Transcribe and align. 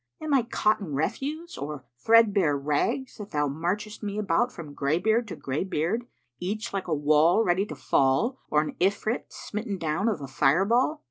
Am 0.19 0.33
I 0.33 0.41
cotton 0.41 0.95
refuse 0.95 1.59
or 1.59 1.85
threadbare 1.99 2.57
rags 2.57 3.17
that 3.17 3.29
thou 3.29 3.47
marchest 3.47 4.01
me 4.01 4.17
about 4.17 4.51
from 4.51 4.73
greybeard 4.73 5.27
to 5.27 5.35
greybeard, 5.35 6.07
each 6.39 6.73
like 6.73 6.87
a 6.87 6.95
wall 6.95 7.43
ready 7.43 7.67
to 7.67 7.75
fall 7.75 8.39
or 8.49 8.61
an 8.61 8.73
Ifrit 8.79 9.25
smitten 9.31 9.77
down 9.77 10.09
of 10.09 10.19
a 10.19 10.27
fire 10.27 10.65
ball? 10.65 10.99